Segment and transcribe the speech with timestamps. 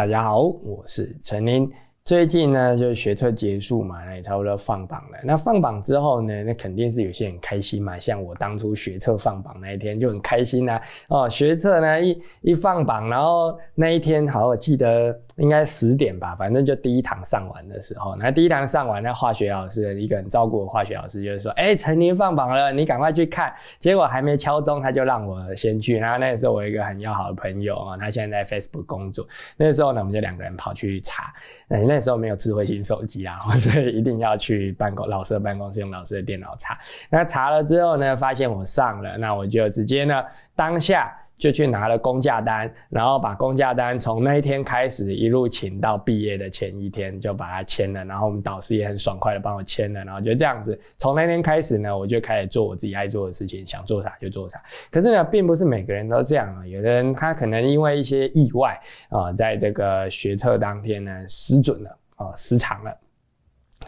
[0.00, 1.70] 大家好，我是陈林。
[2.10, 5.18] 最近呢，就是学测结束嘛，那也差不多放榜了。
[5.22, 8.00] 那放榜之后呢，那肯定是有些人开心嘛。
[8.00, 10.80] 像我当初学测放榜那一天就很开心呐。
[11.06, 23.54] 哦，学测呢一一放榜，然后那一天好，我记得应该十点吧，反正就第一堂上完的时候，那第一堂上完，那化学老师一个很照顾我化学老师，就是说，哎，陈林放榜了，你赶快去看。
[23.78, 25.96] 结果还没敲钟，他就让我先去。
[25.96, 29.24] 然后那时候我一个很要好的朋友啊，他现在在 Facebook 工作。
[29.56, 31.32] 那时候呢，我们就两个人跑去查。
[31.68, 36.78] 那那时候没有智慧型手机啦， 所以一定要去办公老师的办公室用老师的电脑查。
[37.08, 40.22] 那查了之后呢，发现我上了，那我就直接呢
[40.56, 48.04] 当下就去拿了公假单，然后把公假单从那一天开始一路请到毕业的前一天就把它签了。
[48.04, 54.62] 然后我们导师也很爽快的帮我签了，然后就这样子从那天开始呢，我就开始做我自己爱做的事情，想做啥就做啥。
[54.90, 58.78] 可是呢，并不是每个人都这样啊，有的人他可能因为一些意外
[59.08, 61.96] 啊，在这个学测当天呢失准了。
[62.20, 62.94] 啊，失常了，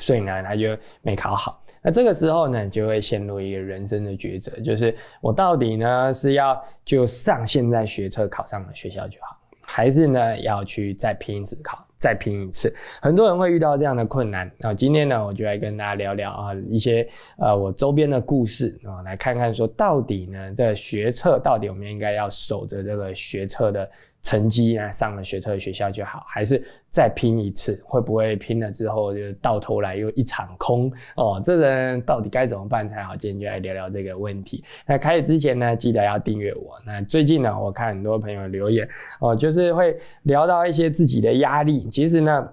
[0.03, 1.63] 所以呢，他就没考好。
[1.81, 12.75] 那这个时候呢，就会陷入一个人生的抉择，就是我到底呢是要就上现在学车考上的学校就好，还是呢要去再拼一次考，再拼一次？
[13.01, 14.51] 很多人会遇到这样的困难。
[14.59, 17.07] 那今天呢，我就来跟大家聊聊啊一些
[17.39, 23.89] 呃我周边的故事啊，来看看说到底呢这学测到底我们应该要守着这个学测的。
[24.23, 27.81] 成绩呢，上了学车的学校就好，还是再拼一次？
[27.85, 30.93] 会不会拼了之后就到头来又一场空？
[31.17, 33.17] 哦，这人到底该怎么办才好？
[33.17, 34.63] 今天就来聊聊这个问题。
[34.87, 36.81] 那开始之前呢，记得要订阅我。
[36.87, 38.89] 那最近呢，我看很多朋友留言
[39.21, 41.89] 哦，就是会聊到一些自己的压力。
[41.89, 42.49] 其实呢。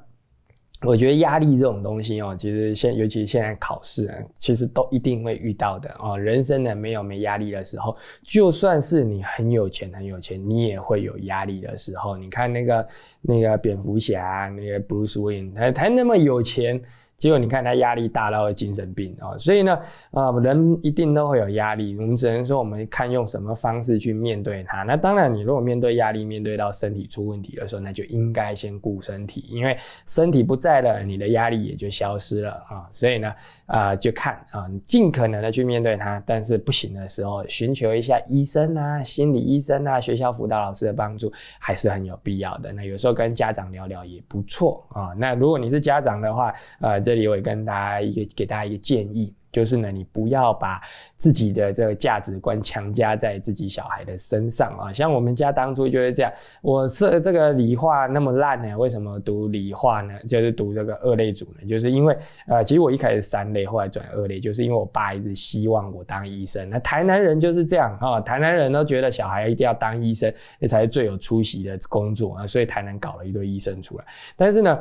[0.81, 6.17] 我觉得压力这种东西哦，其实现尤其现在考试啊，其实都一定会遇到的哦。
[6.17, 12.15] 人生呢没有没压力的时候，就算是你很有钱很有钱，你也会有压力的时候。
[12.15, 12.87] 你看那个
[13.21, 16.81] 那个蝙蝠侠，那个 Bruce Wayne，他他那么有钱。
[17.19, 19.77] 结果你看他压力大到精神病啊，所以呢，
[20.11, 21.97] 啊，人一定都会有压力。
[21.97, 24.83] 我们只能说，我们看用什么方式去面对它。
[24.83, 29.75] 那当然，你如果面对压力，面对到身体出问题的时候，那就应该先顾身体，因为
[30.05, 32.87] 身体不在了，你的压力也就消失了啊。
[32.89, 33.35] 所以呢，
[33.65, 36.23] 啊，就看啊，尽可能的去面对它。
[36.25, 41.29] 但是不行的时候，寻求一下医生啊、心理医生啊、学校辅导老师的帮助，
[41.59, 42.71] 还是很有必要的。
[42.71, 45.11] 那有时候跟家长聊聊也不错啊。
[45.17, 47.08] 那如果你是家长的话，呃。
[47.09, 50.79] 这里我也跟大家一个给大家一个建议，就是呢，你不要把
[51.17, 54.93] 自己的这个价值观强加在自己小孩的身上啊。
[54.93, 56.31] 像我们家当初就是这样，
[56.61, 60.13] 我是这个理化那么烂呢，为什么读理化呢？
[60.27, 61.67] 就是读这个二类组呢？
[61.67, 62.15] 就是因为
[62.45, 66.69] 呃，其实我一开始三类，后来转二类，就是因为我爸一直希望我当医生。
[66.69, 74.05] 那台南人就是这样啊，台南人都觉得小孩一定要当医生，那才是最有出息的工作啊，所以台南搞了一堆医生出来。
[74.37, 74.79] 但是呢。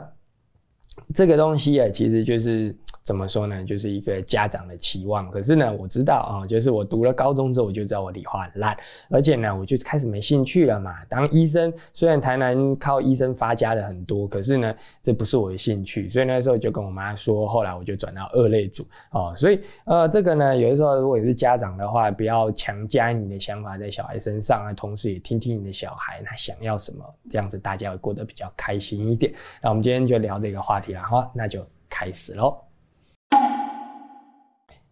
[1.15, 5.31] 这个东西啊，其实就是怎么说呢，就是一个家长的期望。
[5.31, 8.77] 可是呢，我知道啊，就是我读了高中之后，我就知道我理化很烂，
[9.11, 10.95] 而且呢，我就开始没兴趣了嘛。
[11.09, 16.09] 当医生，虽然台南靠医生发家的很多，可是呢，这不是我的兴趣。
[16.09, 19.33] 所以那时候就跟我妈说，后来我就转到二类组哦。
[19.35, 29.33] 所以呃，这个呢，有的时候如果你是家长的话，不要强加你的想法在小孩身上啊，同时也听听你的小孩他想要什么，这样子大家会过得比较开心一点。
[29.63, 30.88] 那我们今天就聊这个话题。
[30.93, 32.57] 然后那就开始喽。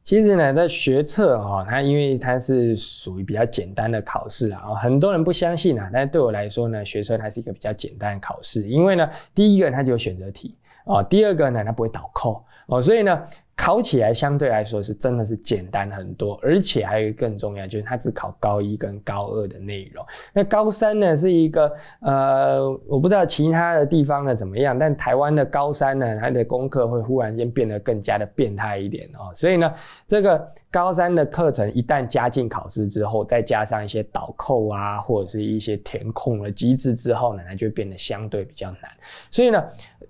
[0.02, 13.22] 其实呢，在学测哦，它因为它是属于比较简单的考试啊，很多人不相信啊，但是对我来说呢，学测它是一个比较简单的考试，因为呢，第一个它就有选择题哦，第二个呢，它不会倒扣哦，所以呢。
[13.56, 20.04] 考起来相对来说是真的是简单很多，而且还有一个更重要，就是它只考高一跟高二的内容。
[20.32, 29.32] 那高三呢是一个呃，我不知道其他的地方呢怎么样，但台湾的高三呢，它的功课会忽然间变得更加的变态一点哦。
[29.34, 29.72] 所以呢，
[30.06, 38.90] 这个高三的课程一旦加进考试之后，再加上一些导扣啊，或者是一些填空的机制之后呢，它就变得相对比较难。
[39.30, 39.64] 所以呢。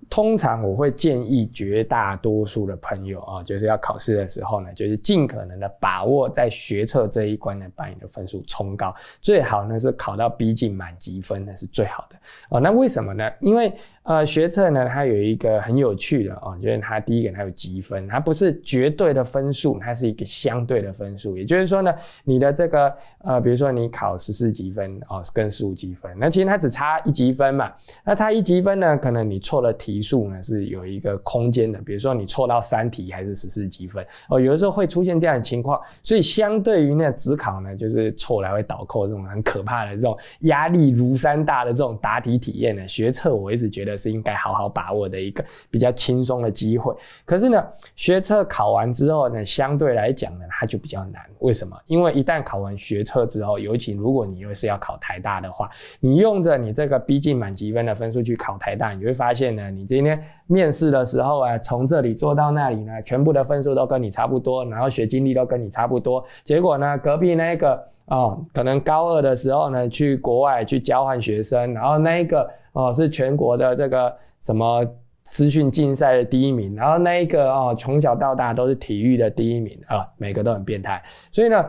[0.08, 12.16] 通常我会建议绝大多数的朋友啊，就是要考试的时候呢，就是尽可能的把握在学测这一关呢，把你的分数冲高，最好呢是考到逼近满级分，那是最好的
[12.50, 12.60] 哦。
[12.60, 13.30] 那为什么呢？
[13.40, 13.72] 因为
[14.06, 21.36] 呃，学测呢，它有一个很有趣的哦，就是它第一个它有积分，它不是绝对的分数，它是一个相对的分数。
[21.36, 21.94] 也就是说呢，
[22.24, 27.70] 你的这个呃，比如说你考十四积分哦，跟十五积分，那其实它只差一积分嘛。
[28.02, 30.00] 那差一积分呢，可能你错了题。
[30.06, 46.94] 数呢是有一个空间的，比如说你错到三题还是十四积分哦，有的时候会出现这样的情况，所以相对于那只考呢，就是错来会倒扣这种很可怕的这种压力如山大的这种答题体验呢，学测我一直觉得是应该好好把握的一个比较轻松的机会。
[47.24, 47.64] 可是呢，
[47.94, 51.22] 学测考完之后呢，相对来讲呢，它就比较难。
[51.40, 51.76] 为什么？
[51.86, 55.68] 因为一旦考完学测之后，尤其如果你又是要考台大的话，
[56.00, 66.24] 你用着你这个逼近满积分的分数去考台大，你会发现呢，你今天面试的时候啊，从这里做到那里呢，全部的分数都跟你差不多，然后学经历都跟你差不多。
[66.42, 74.84] 结果呢，隔壁那个哦，可能高二的时候呢，去国外去交换学生，然后那一个哦是全国的这个什么
[75.24, 81.02] 资讯竞赛的第一名，然后那一个哦从小到大都是体育的第一名啊，每个都很变态。
[81.30, 81.64] 所以呢。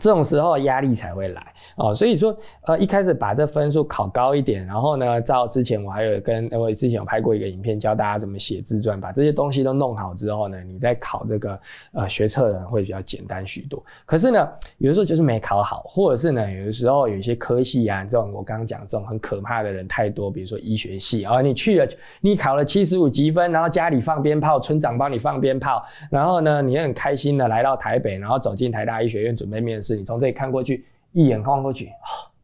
[0.00, 1.46] 这种时候压力才会来
[1.76, 11.60] 哦，所以说，呃，一开始把这分数考高一点，然后呢，照之前我还有跟，我之前有拍过一个影片，教大家怎么写自传，把这些东西都弄好之后呢，你再考这个
[11.92, 13.82] 呃学测的会比较简单许多。
[14.06, 14.48] 可是呢，
[14.78, 21.86] 有的时候就是没考好，或者是呢，有的时候有一些科系啊，这种我刚刚讲这种很可怕的人太多，比如说医学系啊，你去了，
[22.20, 29.87] 你考了七十五积分，然后家里放鞭炮，村长帮你放鞭炮，然后呢，你很开心的来到台北，然后走进台大医学院准备面试。
[29.96, 31.90] 你从这里看过去，一眼看过去，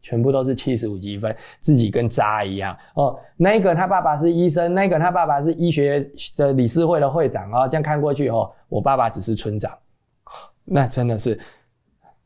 [0.00, 3.18] 全部都是七十五积分，自己跟渣一样哦。
[3.36, 7.68] 那个他爸爸是医生，那个他爸爸是医学的理事会的会长哦。
[7.68, 9.72] 这样看过去哦，我爸爸只是村长，
[10.64, 11.38] 那真的是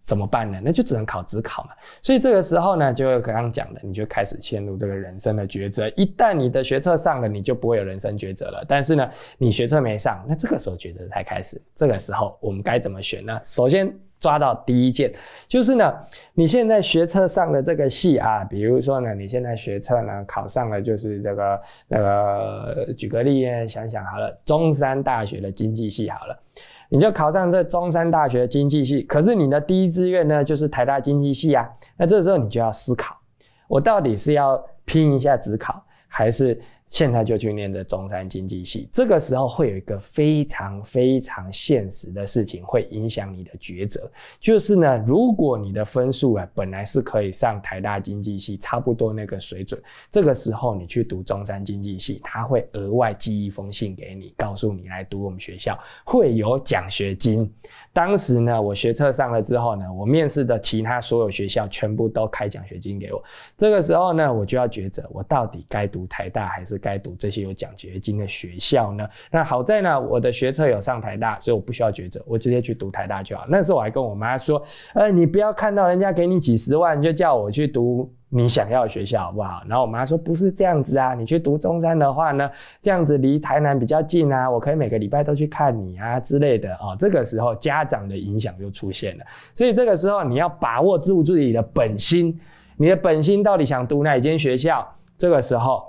[0.08, 0.58] 怎么办呢？
[0.64, 1.70] 那就只能考职考嘛。
[2.00, 5.86] 所以这个时候呢，就刚刚讲的，你就开始陷入这个人生的抉择。
[5.90, 8.64] 一旦你的学测上了，你就不会有人生抉择了。
[8.66, 9.06] 但是呢，
[9.36, 11.60] 你学测没上，那这个时候抉择才开始。
[11.76, 13.38] 这个时候我们该怎么选呢？
[13.44, 13.94] 首先。
[14.20, 15.12] 抓到第一件，
[15.46, 15.94] 就是呢，
[16.34, 26.36] 你现在学测上的这个系啊，比如说呢，你现在学测呢考上了，就是这个那个，举个例想想好了，中山大学的经济系好了，
[26.88, 33.16] 你就考上这中山大学经济系，可是你的第一志愿呢就是台大经济系啊，那这时候你就要思考，
[33.68, 36.60] 我到底是要拼一下职考，还是？
[36.88, 49.78] 现在就去念的中山经济系，这个时候会有一个非常非常现实的事情会影响你的抉择，就是呢，如果你的分数啊本来是可以上台大经济系，差不多那个水准，
[50.10, 57.52] 这个时候你去读中山经济系，他会额外寄一封信给你，告诉你来读我们学校会有奖学金。
[57.92, 63.22] 当时呢，我学测上了之后呢，我面试的其他所有学校全部都开奖学金给我，
[63.58, 66.77] 这个时候呢，我就要抉择，我到底该读台大还是。
[66.78, 69.06] 该读这些有奖学金的学校呢？
[69.30, 73.44] 那好在呢，我的学测有上台大，所以我不需要抉择，我直接去读台大就好。
[73.48, 74.62] 那时候我还跟我妈说
[74.94, 82.50] ：“呃，你不要看到人家给你几十万，就叫我去读你想要的学校，好不好？”然后我妈说：“不是这样子啊，你去读中山的话呢，
[82.80, 89.24] 这样子离台南比较近啊，我可以每个礼拜都去看你啊之类的哦。”这个时候家长的影响就出现了，
[89.54, 92.38] 所以这个时候你要把握住自己的本心，
[92.76, 94.86] 你的本心到底想读哪间学校？
[95.16, 95.82] 这个时候。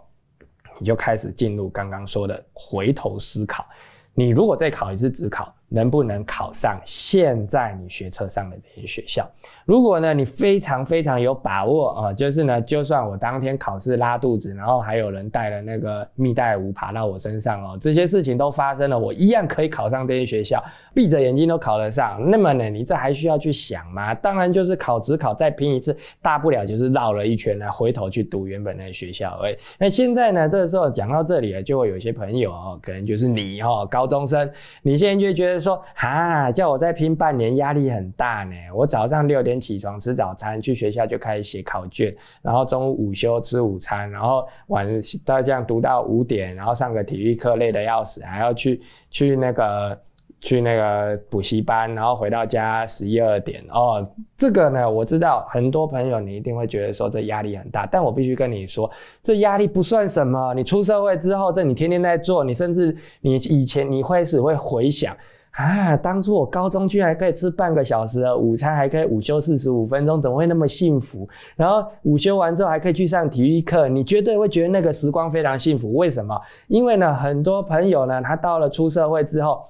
[0.80, 3.66] 你就开始进入刚刚说的回头思考，
[4.14, 5.54] 你如果再考一次自考。
[5.70, 9.28] 能不能考上现在你学车上的这些学校？
[9.66, 22.20] 如果呢，你非常非常有把握啊，就是呢，就算我当天考试拉肚子，然后还有人带了那个蜜袋鼯爬到我身上哦，这些事情都发生了，我一样可以考上这些学校，闭着眼睛都考得上。
[22.32, 24.16] 那么呢，你这还需要去想吗？
[24.16, 29.56] 当然就是考只考再拼一次，大不了就是绕了一圈来回头去读原本的学校而已。
[29.78, 34.50] 那现在呢，这个时候讲到这里啊，就会有一些朋友哦，可能就是你哈，高中生，
[34.82, 35.59] 你现在就觉得。
[35.60, 38.56] 说哈，叫我再拼半年，压力很大呢。
[38.74, 44.88] 我早上六点起床吃早餐，去学校就开始写考卷，然后中午午休吃午餐，然后晚
[45.26, 50.02] 到这样读到五点，然后上个体育课累得要死，还要去去那个
[50.42, 54.02] 去那个补习班，然后回到家十一二点哦。
[54.38, 58.90] 这个呢，我知道很多朋友你一定会觉得说这压力很大，但我必须跟你说，
[59.22, 60.54] 这压力不算什么。
[60.54, 65.16] 你出社会之后，这你天天在做，你甚至你以前你会是会回想。
[65.52, 65.96] 啊！
[65.98, 71.28] 当初我高中居然可以吃半个小时的午餐，还可以午休四十五分钟，怎么会那么幸福？
[71.56, 75.94] 然后午休完之后还可以去上体育课，你绝对会觉得那个时光非常幸福。
[75.96, 76.40] 为什么？
[76.68, 79.62] 因为呢，很多朋友呢，他到了出社会之后。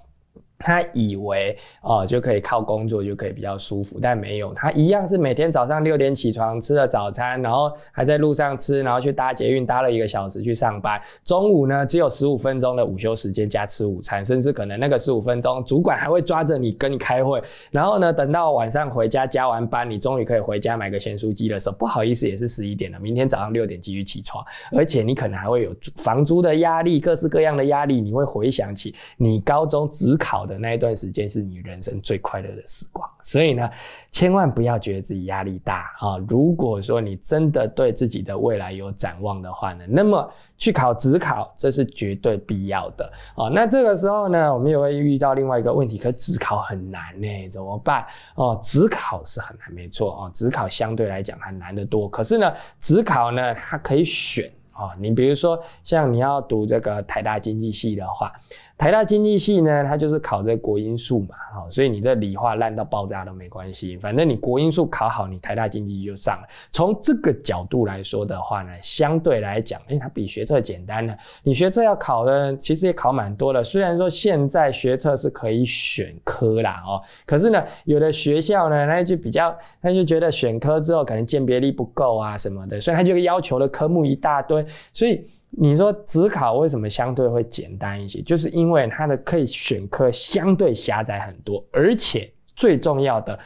[0.60, 11.00] 他以为哦就可以靠工作就可以比较舒服，但没有，他一样是每天早上六点起床吃了早餐，然后还在路上吃，然后去搭捷运搭了一个小时去上班。
[11.24, 17.42] 中午呢只有十五分钟的午休时间加吃午餐，甚至可能那个十五分钟主管还会抓着你跟你开会。
[17.72, 30.49] 然后呢等到晚上回家加完班，你终于可以回家买个咸酥鸡的时候，不好意思也是十一点了，明天早上六点继续起床，而且你可能还会有房租的压力，各式各样的压力，你会回想起你高中只考。
[30.50, 33.70] 的那一段时间是你人生最快乐的时光，所以呢，
[34.12, 36.18] 千万不要觉得自己压力大啊！
[36.28, 43.48] 如果说你真的对自己的未来有展望的话呢，那么去考职考，这是绝对必要的啊！
[43.54, 48.06] 那这个时候呢，我们也会遇到另外一个问题，可职考很难呢，怎么办？
[48.36, 52.10] 哦，职考是很难，没错哦，职考相对来讲还难得多。
[52.10, 58.32] 可是呢，职考呢，它可以选啊，你比如说像你要读这个台大经济系的话。
[58.78, 66.48] 台大经济系呢，它就是考这国英数嘛，好，所以你这理化烂到爆炸都没关系，反正你国英数考好，你台大经济就上了。
[66.72, 71.14] 从这个角度来说的话呢，相对来讲，哎，它比学测简单呢。
[71.44, 73.62] 你学测要考的，其实也考蛮多的。
[73.62, 85.26] 虽然说现在学测是可以选科啦，哦，可是呢，有的学校呢，那就比较，他就觉得选科之后可能鉴别力不够啊什么的，所以他就要求的科目一大堆，所以。
[85.52, 88.22] 你说职考为什么相对会简单一些？
[88.22, 93.38] 就是因为它的可以选科相对狭窄很多，而且最重要的，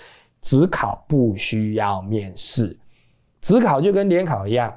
[0.42, 2.76] 职考不需要面试，
[3.40, 4.76] 职考就跟联考一样，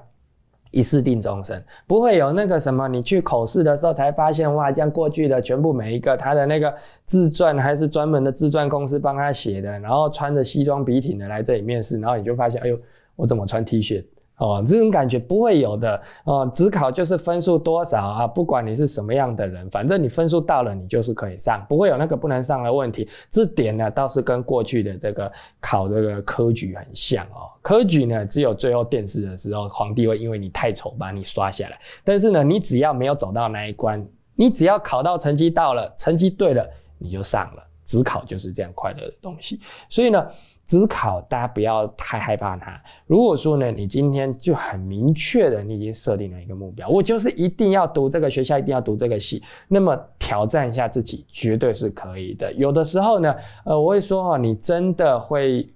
[0.70, 6.72] 一试定终身，不会有那个什么，你去口试的时候才发现，哇，这样过去的全部每一个他的那个
[7.04, 12.78] 自传还是专门的自传公司帮他写的，然后穿着西装笔挺的来这里面试，然后你就发现，哎呦，
[13.16, 14.04] 我怎么穿 T 恤？
[14.38, 16.50] 哦，这种感觉不会有的哦。
[16.52, 18.26] 只考就是分数多少啊？
[18.26, 23.09] 不管你是什么样的人，反正你分数到了，你就是可以上，不会有那个不能上的问题。
[23.31, 27.49] 这点呢，倒是跟过去的这个考这个科举很像哦。
[27.62, 31.81] 科举呢，只有最后殿试的时候，皇帝会因为你太丑把你刷下来。
[32.05, 37.62] 但是呢，你只要没有走到那一关，你只要考到成绩到了，成绩对了，你就上了。
[37.85, 39.61] 只考就是这样快乐的东西。
[39.88, 40.26] 所以呢。
[40.66, 42.80] 只考，大家不要太害怕它。
[43.06, 52.52] 如果说呢，你今天就很明确的，你已经设定了一个目标，我就是一定要读这个学校，一定要读这个系，那么挑战一下自己，绝对是可以的。
[52.54, 55.68] 有的时候呢，呃，我会说哈，你真的会。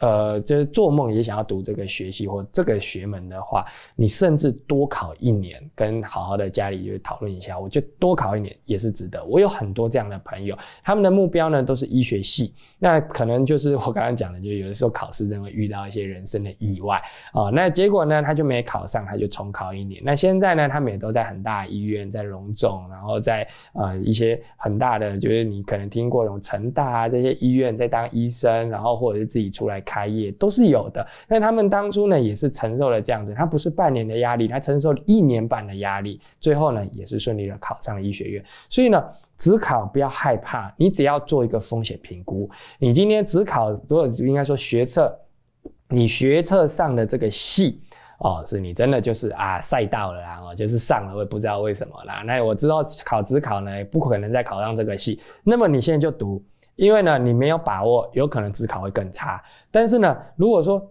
[0.00, 3.64] 呃，就是做梦也想要读这个学习或这个学门的话，
[3.94, 9.22] 你甚至多考一年，跟好好的家里就讨论一下，我觉得多考一年也是值得。
[9.26, 16.96] 我有很多这样的朋友，他们的目标呢都是医学系，那可能就是我刚刚讲的，就有的时候考试真会遇到一些人生的意外
[17.34, 20.00] 啊，那结果呢他就没考上，他就重考一年。
[20.02, 29.78] 那现在呢，他们也都在很大医院，在荣总，然后在呃一些很大的，就是你可能听过那种成大啊这些医院在当医生，然后或者是自己出来。
[29.90, 38.44] 开业都是有的，那他们当初呢也是承受了这样子，他不是半年的压力，他承受了一年半的压力，最后呢也是顺利的考上了医学院。
[38.68, 39.02] 所以呢，
[39.36, 42.48] 只考不要害怕，你只要做一个风险评估。
[42.78, 45.12] 你今天只考，如果应该说学测，
[45.88, 47.80] 你学测上的这个系
[48.20, 52.22] 哦，是你真的就是啊赛道了啦，哦，就是上了，我也不知道为什么啦。
[52.24, 56.40] 那我知道考只考呢，不可能再考上这个系，那么你现在就读。
[56.80, 59.38] 因为呢，你没有把握，有可能自考会更差。
[59.70, 60.82] 但是呢，如果说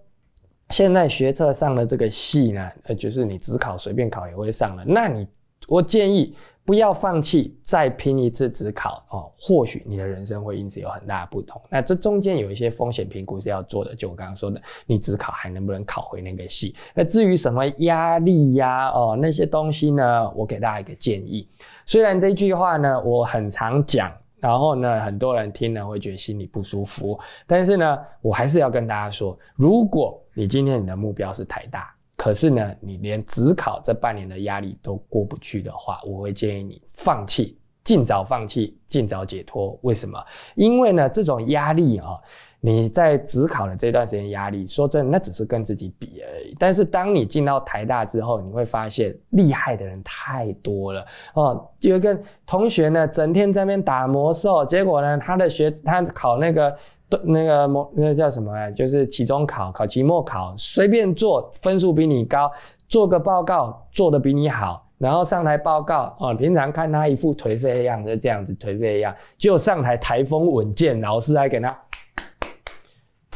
[0.70, 5.28] 现在学测上的这个系呢，呃，就是你自考随便考也会上了，那你
[5.68, 11.60] 我建议不要放弃，再拼一次自考哦，或许你的人生会因此有很大的不同。
[11.72, 16.76] 那这中间有一些风险评估是要做的，就我刚刚说的，你自考还能不能考回那个系？
[16.94, 21.50] 那至于什么压力呀，哦那些东西呢，我给大家一个建议。
[21.88, 24.12] 虽然这句话呢，我很常讲。
[24.40, 27.20] 然后呢，很多人听了会觉得心里不舒服。
[27.46, 39.78] 但是呢，我还是要跟大家说，如果你今天你的目标是台大，可是呢，你连只考这半年的压力都过不去的话，我会建议你放弃，尽早放弃，尽早解脱。
[39.84, 40.24] 为什么？
[40.56, 42.18] 因为呢，这种压力啊。
[42.62, 46.54] 你在只考的这段时间压力，说真的，那只是跟自己比而已。
[46.60, 51.70] 但是当你进到台大之后，你会发现厉害的人太多了哦。
[51.80, 56.76] 有一个同学呢，整天在那边打魔兽，结果呢，他的学他考那个
[57.24, 62.52] 那个模那个叫什么，就是期中考、考期末考，随便做，分数比你高，
[62.90, 66.36] 做个报告做的比你好，然后上台报告哦。
[66.36, 71.74] 平常看他一副颓废的样子，这样子颓废一样，就上台台风稳健，老师还给他。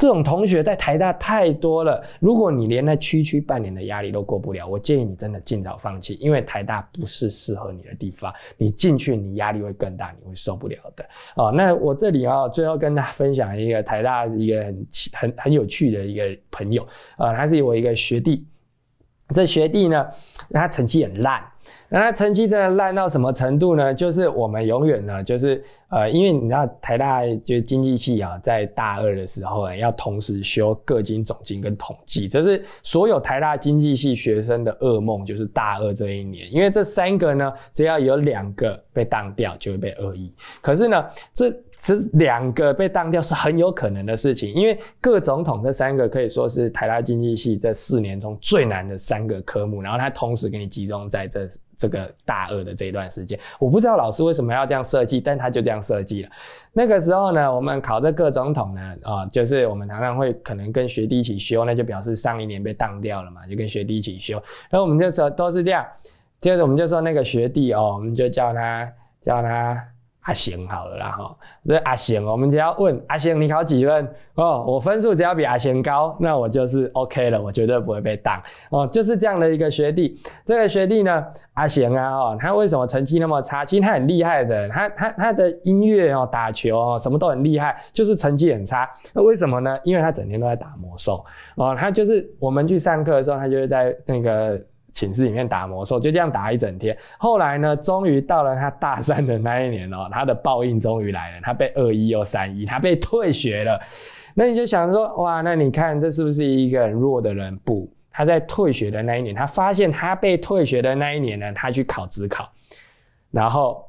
[0.04, 1.98] 这种同学在台大太多了。
[2.20, 8.30] 如果你连那区区半年的压力都过不了，我建议你真的尽早放弃，因为台大不是适合你的地方。
[8.58, 11.02] 你进去，你压力会更大，你会受不了的。
[11.36, 18.46] 哦，那我这里啊，最后跟大家分享一个台大一个很很很有趣的一个朋友，啊，他是我一个学弟。
[19.28, 20.06] 这学弟呢，
[20.50, 21.42] 他成绩很烂。
[21.88, 23.94] 那他成绩真的烂到什么程度呢？
[23.94, 40.32] 就是我们永远呢，就是呃，因为你知道台大就经济系啊，在大二的时候要同时修各经总经跟统计，这是所有台大经济系学生的噩梦，就是大二这一年，因为这三个呢，只要有两个被当掉，就会被恶意。
[40.60, 51.48] 可是呢，这这两个被当掉是很有可能的事情，因为各总统这三个可以说是台大经济系这四年中最难的三个科目，然后它同时给你集中在这。
[51.76, 56.30] 这个大二的这一段时间，我不知道老师为什么要这样设计，但他就这样设计了。
[56.72, 64.34] 那个时候呢，我们考这各总统呢，啊，就是我们常常会可能跟学弟一起修，那就表示上一年被当掉了嘛，就跟学弟一起修。
[64.70, 65.84] 然后我们就说都是这样，
[66.40, 69.76] 接着我们就说那个学弟哦，我们就叫他叫他。
[70.24, 80.18] 阿贤好了啦哈，这阿贤，我们只要问阿贤你考几分哦，我分数只要比阿贤高，那我就是 OK 了，我绝对不会被挡哦，就是这样的一个学弟。
[80.44, 83.64] 这个学弟呢，阿贤啊哦，他为什么成绩那么差？
[83.64, 88.88] 其实他很厉害的，他他他的音乐哦，打球哦，什么都很厉害，就是成绩很差。
[89.12, 89.78] 那为什么呢？
[89.84, 91.24] 因为他整天都在打魔兽
[91.56, 94.60] 哦，他就是我们去上课的时候，他就是在那个。
[94.94, 96.96] 寝室里面打魔兽，就这样打一整天。
[97.18, 103.78] 后来呢，终于到了他大三的那一年哦，他的报应终于来了，他被二一又三一，他被退学了。
[104.34, 107.56] 那你就想说，哇，那你看这是不是一个很弱的人？
[107.58, 112.48] 不，他在退学的那一年，他发现他被退学的那一年呢，他去考职考，
[113.30, 113.84] 然后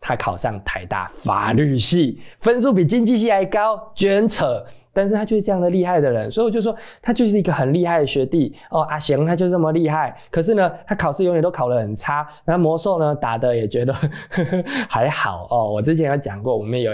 [0.00, 4.64] 他考上台大法律系，分数比经济系还高，卷扯。
[4.92, 8.80] 但是他就是这样的厉害的人，所以我就说他就是一个很厉害的学弟哦。
[8.82, 13.94] 阿翔他就这么厉害，可是呢，他考试永远都考得很差，那魔兽呢打的也觉得
[14.90, 15.72] 还好哦。
[15.72, 16.90] 我之前有讲过，我们有。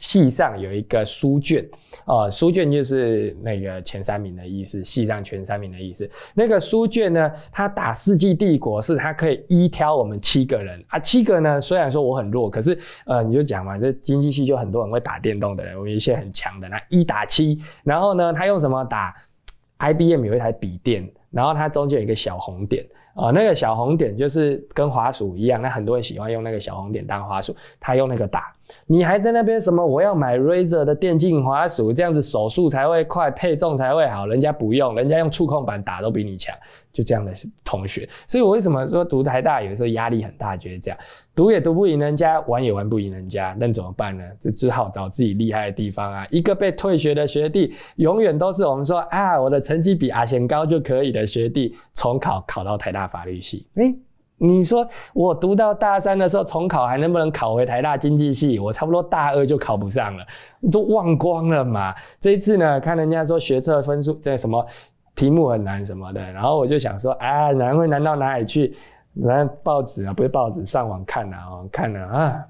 [0.00, 1.62] 系上有一个书卷，
[2.06, 6.10] 哦，书卷就是那个前三名的意思，系上前三名的意思。
[6.32, 19.14] 那个书卷呢，它打世纪帝国是它可以一挑我们七个人啊，七个呢，虽然说我很弱，可是呃，你就讲嘛，这经济系就很多人会打电动的人，我们一些很强的，那一打七，然后呢，他用什么打
[19.80, 22.82] ？IBM 有一台笔电，然后它中间有一个小红点。
[23.14, 28.54] 啊，那个小红点就是跟滑鼠一样，那很多人喜欢用那个小红点当滑鼠，他用那个打。
[28.86, 29.84] 你还在那边什么？
[29.84, 34.26] 我要买 Razer 的电竞滑鼠，这样子手速才会快，配重才会好。
[34.26, 36.54] 人家不用，人家用触控板打都比你强。
[36.92, 37.32] 就这样的
[37.64, 40.56] 同学，所以我为什么说读台大有时候压力很大？
[40.56, 40.98] 觉得这样
[41.36, 44.24] 读也读不赢人家，玩也玩不赢人家，那怎么办呢？
[44.40, 46.26] 就只好找自己厉害的地方啊。
[46.30, 53.68] 一个被退学的学弟，永远都是我们说啊，我的成绩比阿贤高就可以的学弟，重考考到台大法律系。
[53.76, 53.94] 哎，
[54.42, 58.58] 你说我读到大三的时候重考，还能不能考回台大经济系？
[58.58, 60.24] 我差不多大二就考不上了，
[60.72, 61.94] 都忘光了嘛。
[62.18, 64.66] 这一次呢，看人家说学测分数在什么？
[65.14, 68.74] 题目很难什么的，然后我就想说，啊，难会难到哪里去？
[69.12, 72.44] 然后报纸啊，不是报纸，上网看了哦，看了啊，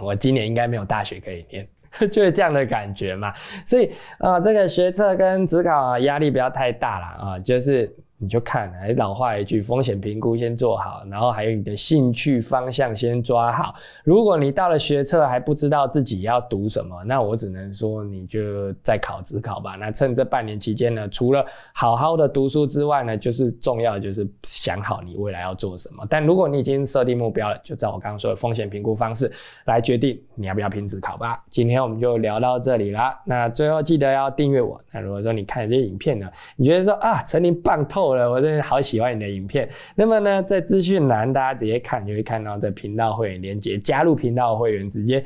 [0.00, 1.68] 我今年应该没有大学可以念，
[2.10, 3.32] 就是这样的感觉嘛。
[3.64, 7.94] 所以啊，这个学测跟职考压力不要太大了啊，就是。
[8.22, 13.74] 你就看，还老话一句，风险评估先做好，然后还有你的兴趣方向先抓好。
[14.04, 19.74] 如果你到了学测还不知道自己要读什么，那我只能说你就再考自考吧。
[19.76, 26.06] 那趁这半年期间呢，除了好好的读书之外呢，就是重要的就是想好你未来要做什么。
[26.10, 29.32] 但如果你已经设定目标了，就照我刚刚说的风险评估方式
[29.64, 31.42] 来决定你要不要拼自考吧。
[31.48, 33.18] 今天我们就聊到这里啦。
[33.24, 34.78] 那最后记得要订阅我。
[34.92, 38.09] 那如果说你看这些影片呢，你觉得说啊，陈林棒透。
[38.10, 39.68] 我真的好喜欢你的影片。
[39.94, 45.24] 那么呢，在资讯栏大家直接看，就会看到在频道会员连接，加入频道会员直接。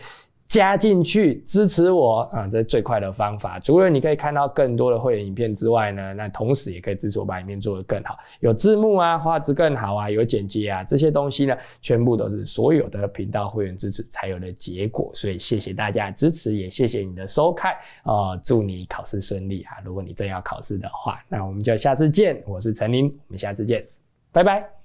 [0.54, 3.58] 加进去支持我啊，这是最快的方法。
[3.58, 15.10] 除了你可以看到更多的会员影片之外呢，那同时也可以支持我把影片做得更好，有字幕啊，画质更好啊，有剪辑啊，这些东西呢，全部都是所有的频道会员支持才有的结果。
[15.12, 17.72] 所以谢谢大家支持，也谢谢你的收看
[18.04, 19.82] 啊，祝你考试顺利啊！
[19.84, 22.40] 如果你真要考试的话，那我们就下次见。
[22.46, 23.84] 我是陈林，我们下次见，
[24.30, 24.83] 拜拜。